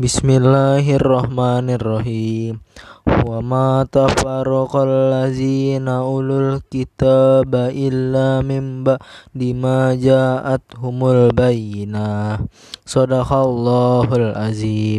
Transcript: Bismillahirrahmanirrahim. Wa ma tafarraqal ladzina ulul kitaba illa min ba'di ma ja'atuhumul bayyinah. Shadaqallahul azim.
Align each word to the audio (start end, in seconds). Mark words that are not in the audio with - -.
Bismillahirrahmanirrahim. 0.00 2.64
Wa 3.04 3.44
ma 3.44 3.84
tafarraqal 3.84 5.12
ladzina 5.12 6.08
ulul 6.08 6.64
kitaba 6.72 7.68
illa 7.68 8.40
min 8.40 8.80
ba'di 8.80 9.52
ma 9.52 9.92
ja'atuhumul 9.92 11.36
bayyinah. 11.36 12.40
Shadaqallahul 12.88 14.32
azim. 14.40 14.80